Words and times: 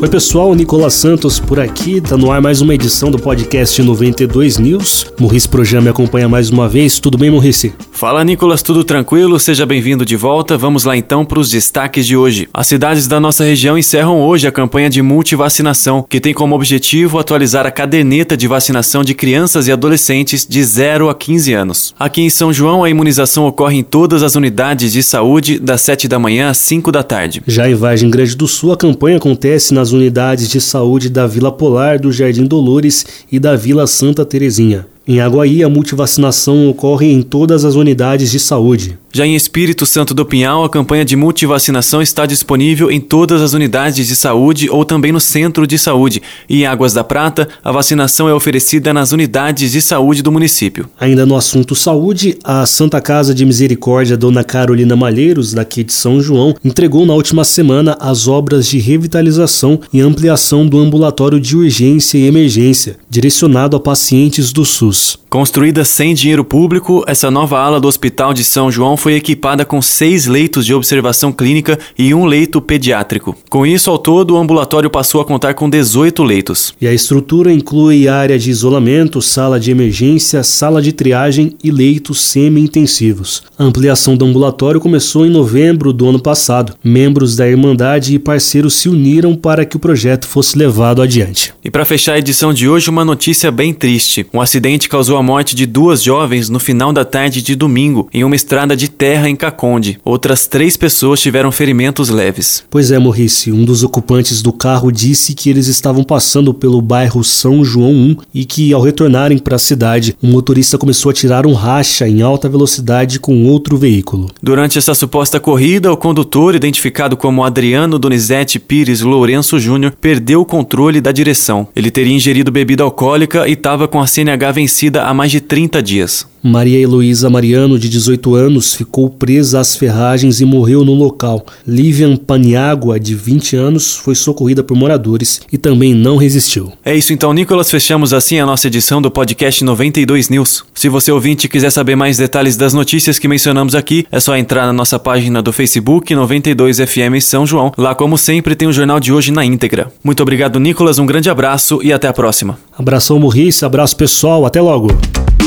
Oi, 0.00 0.08
pessoal, 0.08 0.54
Nicolas 0.54 0.94
Santos 0.94 1.40
por 1.40 1.58
aqui. 1.58 2.00
Tá 2.00 2.16
no 2.16 2.30
ar 2.30 2.40
mais 2.40 2.60
uma 2.60 2.72
edição 2.72 3.10
do 3.10 3.18
podcast 3.18 3.82
92 3.82 4.56
News. 4.56 5.06
Maurício 5.18 5.50
Projan 5.50 5.80
me 5.80 5.88
acompanha 5.88 6.28
mais 6.28 6.50
uma 6.50 6.68
vez. 6.68 7.00
Tudo 7.00 7.18
bem, 7.18 7.32
Maurício? 7.32 7.74
Fala, 7.90 8.22
Nicolas, 8.22 8.62
tudo 8.62 8.84
tranquilo? 8.84 9.40
Seja 9.40 9.66
bem-vindo 9.66 10.06
de 10.06 10.14
volta. 10.14 10.56
Vamos 10.56 10.84
lá 10.84 10.96
então 10.96 11.24
para 11.24 11.40
os 11.40 11.50
destaques 11.50 12.06
de 12.06 12.16
hoje. 12.16 12.48
As 12.54 12.68
cidades 12.68 13.08
da 13.08 13.18
nossa 13.18 13.42
região 13.42 13.76
encerram 13.76 14.20
hoje 14.20 14.46
a 14.46 14.52
campanha 14.52 14.88
de 14.88 15.02
multivacinação, 15.02 16.06
que 16.08 16.20
tem 16.20 16.32
como 16.32 16.54
objetivo 16.54 17.18
atualizar 17.18 17.66
a 17.66 17.70
caderneta 17.72 18.36
de 18.36 18.46
vacinação 18.46 19.02
de 19.02 19.14
crianças 19.14 19.66
e 19.66 19.72
adolescentes 19.72 20.46
de 20.46 20.62
0 20.62 21.08
a 21.08 21.14
15 21.14 21.52
anos. 21.54 21.94
Aqui 21.98 22.20
em 22.20 22.30
São 22.30 22.52
João, 22.52 22.84
a 22.84 22.90
imunização 22.90 23.46
ocorre 23.48 23.76
em 23.76 23.82
todas 23.82 24.22
as 24.22 24.36
unidades 24.36 24.92
de 24.92 25.02
saúde 25.02 25.58
das 25.58 25.80
7 25.80 26.06
da 26.06 26.20
manhã 26.20 26.50
às 26.50 26.58
5 26.58 26.92
da 26.92 27.02
tarde. 27.02 27.42
Já 27.48 27.68
em 27.68 27.74
Vargem 27.74 28.08
Grande 28.08 28.36
do 28.36 28.46
Sul, 28.46 28.70
a 28.70 28.76
campanha 28.76 29.16
acontece 29.16 29.74
nas 29.74 29.87
unidades 29.92 30.48
de 30.48 30.60
saúde 30.60 31.08
da 31.08 31.26
Vila 31.26 31.52
Polar, 31.52 31.98
do 31.98 32.12
Jardim 32.12 32.46
Dolores 32.46 33.06
e 33.30 33.38
da 33.38 33.56
Vila 33.56 33.86
Santa 33.86 34.24
Terezinha. 34.24 34.86
Em 35.10 35.20
Aguaí, 35.20 35.64
a 35.64 35.70
multivacinação 35.70 36.68
ocorre 36.68 37.10
em 37.10 37.22
todas 37.22 37.64
as 37.64 37.76
unidades 37.76 38.30
de 38.30 38.38
saúde. 38.38 38.98
Já 39.10 39.26
em 39.26 39.34
Espírito 39.34 39.86
Santo 39.86 40.12
do 40.12 40.26
Pinhal, 40.26 40.62
a 40.62 40.68
campanha 40.68 41.02
de 41.02 41.16
multivacinação 41.16 42.02
está 42.02 42.26
disponível 42.26 42.90
em 42.90 43.00
todas 43.00 43.40
as 43.40 43.54
unidades 43.54 44.06
de 44.06 44.14
saúde 44.14 44.68
ou 44.68 44.84
também 44.84 45.10
no 45.10 45.18
centro 45.18 45.66
de 45.66 45.78
saúde. 45.78 46.20
E 46.46 46.60
em 46.60 46.66
Águas 46.66 46.92
da 46.92 47.02
Prata, 47.02 47.48
a 47.64 47.72
vacinação 47.72 48.28
é 48.28 48.34
oferecida 48.34 48.92
nas 48.92 49.10
unidades 49.10 49.72
de 49.72 49.80
saúde 49.80 50.22
do 50.22 50.30
município. 50.30 50.90
Ainda 51.00 51.24
no 51.24 51.36
assunto 51.36 51.74
saúde, 51.74 52.36
a 52.44 52.66
Santa 52.66 53.00
Casa 53.00 53.34
de 53.34 53.46
Misericórdia 53.46 54.14
Dona 54.14 54.44
Carolina 54.44 54.94
Malheiros, 54.94 55.54
daqui 55.54 55.82
de 55.82 55.94
São 55.94 56.20
João, 56.20 56.54
entregou 56.62 57.06
na 57.06 57.14
última 57.14 57.44
semana 57.44 57.96
as 57.98 58.28
obras 58.28 58.68
de 58.68 58.78
revitalização 58.78 59.80
e 59.90 60.02
ampliação 60.02 60.66
do 60.66 60.78
ambulatório 60.78 61.40
de 61.40 61.56
urgência 61.56 62.18
e 62.18 62.26
emergência, 62.26 62.98
direcionado 63.08 63.76
a 63.76 63.80
pacientes 63.80 64.52
do 64.52 64.64
SUS. 64.64 65.18
Construída 65.30 65.84
sem 65.84 66.14
dinheiro 66.14 66.42
público, 66.42 67.04
essa 67.06 67.30
nova 67.30 67.58
ala 67.58 67.78
do 67.78 67.86
Hospital 67.86 68.32
de 68.32 68.42
São 68.42 68.70
João 68.70 68.96
foi 68.96 69.14
equipada 69.14 69.62
com 69.62 69.82
seis 69.82 70.26
leitos 70.26 70.64
de 70.64 70.72
observação 70.72 71.30
clínica 71.30 71.78
e 71.98 72.14
um 72.14 72.24
leito 72.24 72.62
pediátrico. 72.62 73.36
Com 73.50 73.66
isso, 73.66 73.90
ao 73.90 73.98
todo, 73.98 74.34
o 74.34 74.38
ambulatório 74.38 74.88
passou 74.88 75.20
a 75.20 75.24
contar 75.26 75.52
com 75.52 75.68
18 75.68 76.22
leitos. 76.22 76.74
E 76.80 76.86
a 76.86 76.94
estrutura 76.94 77.52
inclui 77.52 78.08
área 78.08 78.38
de 78.38 78.50
isolamento, 78.50 79.20
sala 79.20 79.60
de 79.60 79.70
emergência, 79.70 80.42
sala 80.42 80.80
de 80.80 80.92
triagem 80.92 81.54
e 81.62 81.70
leitos 81.70 82.22
semi-intensivos. 82.22 83.42
A 83.58 83.64
ampliação 83.64 84.16
do 84.16 84.24
ambulatório 84.24 84.80
começou 84.80 85.26
em 85.26 85.30
novembro 85.30 85.92
do 85.92 86.08
ano 86.08 86.20
passado. 86.20 86.72
Membros 86.82 87.36
da 87.36 87.46
Irmandade 87.46 88.14
e 88.14 88.18
parceiros 88.18 88.74
se 88.74 88.88
uniram 88.88 89.34
para 89.34 89.66
que 89.66 89.76
o 89.76 89.80
projeto 89.80 90.26
fosse 90.26 90.56
levado 90.56 91.02
adiante. 91.02 91.52
E 91.62 91.70
para 91.70 91.84
fechar 91.84 92.14
a 92.14 92.18
edição 92.18 92.54
de 92.54 92.66
hoje, 92.66 92.88
uma 92.88 92.97
notícia 93.04 93.50
bem 93.50 93.72
triste. 93.72 94.26
Um 94.32 94.40
acidente 94.40 94.88
causou 94.88 95.16
a 95.16 95.22
morte 95.22 95.54
de 95.54 95.66
duas 95.66 96.02
jovens 96.02 96.48
no 96.48 96.58
final 96.58 96.92
da 96.92 97.04
tarde 97.04 97.42
de 97.42 97.54
domingo, 97.54 98.08
em 98.12 98.24
uma 98.24 98.36
estrada 98.36 98.76
de 98.76 98.88
terra 98.88 99.28
em 99.28 99.36
Caconde. 99.36 99.98
Outras 100.04 100.46
três 100.46 100.76
pessoas 100.76 101.20
tiveram 101.20 101.52
ferimentos 101.52 102.08
leves. 102.08 102.64
Pois 102.70 102.90
é, 102.90 102.98
Morrice, 102.98 103.52
um 103.52 103.64
dos 103.64 103.82
ocupantes 103.82 104.42
do 104.42 104.52
carro 104.52 104.90
disse 104.90 105.34
que 105.34 105.50
eles 105.50 105.66
estavam 105.66 106.04
passando 106.04 106.52
pelo 106.54 106.80
bairro 106.80 107.22
São 107.22 107.64
João 107.64 107.92
1 107.92 108.16
e 108.34 108.44
que, 108.44 108.72
ao 108.72 108.80
retornarem 108.80 109.38
para 109.38 109.56
a 109.56 109.58
cidade, 109.58 110.16
o 110.22 110.26
motorista 110.26 110.78
começou 110.78 111.10
a 111.10 111.14
tirar 111.14 111.46
um 111.46 111.52
racha 111.52 112.08
em 112.08 112.22
alta 112.22 112.48
velocidade 112.48 113.20
com 113.20 113.46
outro 113.46 113.76
veículo. 113.76 114.30
Durante 114.42 114.78
essa 114.78 114.94
suposta 114.94 115.38
corrida, 115.38 115.92
o 115.92 115.96
condutor, 115.96 116.54
identificado 116.54 117.16
como 117.16 117.44
Adriano 117.44 117.98
Donizete 117.98 118.58
Pires 118.58 119.00
Lourenço 119.00 119.58
Júnior, 119.58 119.92
perdeu 120.00 120.40
o 120.40 120.44
controle 120.44 121.00
da 121.00 121.12
direção. 121.12 121.68
Ele 121.74 121.90
teria 121.90 122.14
ingerido 122.14 122.50
bebida 122.50 122.84
alcoólica 122.88 123.46
e 123.46 123.52
estava 123.52 123.86
com 123.86 124.00
a 124.00 124.06
CNH 124.06 124.52
vencida 124.52 125.04
há 125.04 125.14
mais 125.14 125.30
de 125.30 125.40
30 125.40 125.82
dias. 125.82 126.26
Maria 126.48 126.80
Heloísa 126.80 127.30
Mariano, 127.30 127.78
de 127.78 127.88
18 127.88 128.34
anos, 128.34 128.74
ficou 128.74 129.08
presa 129.08 129.60
às 129.60 129.76
ferragens 129.76 130.40
e 130.40 130.44
morreu 130.44 130.84
no 130.84 130.94
local. 130.94 131.44
Livian 131.66 132.16
Paniagua, 132.16 132.98
de 132.98 133.14
20 133.14 133.54
anos, 133.54 133.94
foi 133.94 134.14
socorrida 134.14 134.64
por 134.64 134.76
moradores 134.76 135.40
e 135.52 135.58
também 135.58 135.94
não 135.94 136.16
resistiu. 136.16 136.72
É 136.84 136.96
isso 136.96 137.12
então, 137.12 137.32
Nicolas. 137.32 137.70
Fechamos 137.70 138.12
assim 138.12 138.38
a 138.38 138.46
nossa 138.46 138.66
edição 138.66 139.00
do 139.00 139.10
podcast 139.10 139.62
92 139.62 140.28
News. 140.28 140.64
Se 140.74 140.88
você 140.88 141.12
ouvinte 141.12 141.48
quiser 141.48 141.70
saber 141.70 141.94
mais 141.94 142.16
detalhes 142.16 142.56
das 142.56 142.72
notícias 142.72 143.18
que 143.18 143.28
mencionamos 143.28 143.74
aqui, 143.74 144.06
é 144.10 144.18
só 144.18 144.36
entrar 144.36 144.66
na 144.66 144.72
nossa 144.72 144.98
página 144.98 145.42
do 145.42 145.52
Facebook 145.52 146.14
92FM 146.14 147.20
São 147.20 147.46
João. 147.46 147.72
Lá, 147.76 147.94
como 147.94 148.16
sempre, 148.16 148.56
tem 148.56 148.66
o 148.66 148.72
jornal 148.72 148.98
de 148.98 149.12
hoje 149.12 149.30
na 149.30 149.44
íntegra. 149.44 149.92
Muito 150.02 150.22
obrigado, 150.22 150.58
Nicolas. 150.58 150.98
Um 150.98 151.06
grande 151.06 151.28
abraço 151.28 151.80
e 151.82 151.92
até 151.92 152.08
a 152.08 152.12
próxima. 152.12 152.58
Abração, 152.76 153.18
Morrice. 153.18 153.64
Abraço, 153.64 153.96
pessoal. 153.96 154.46
Até 154.46 154.60
logo. 154.60 154.88